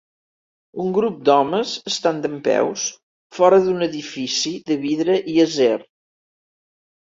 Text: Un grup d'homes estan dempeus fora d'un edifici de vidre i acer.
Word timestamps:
Un 0.83 0.87
grup 0.95 1.19
d'homes 1.29 1.73
estan 1.91 2.23
dempeus 2.23 2.87
fora 3.41 3.61
d'un 3.69 3.87
edifici 3.91 4.57
de 4.73 4.81
vidre 4.89 5.23
i 5.37 5.41
acer. 5.49 5.73